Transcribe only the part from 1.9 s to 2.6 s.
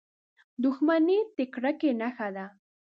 نښه ده.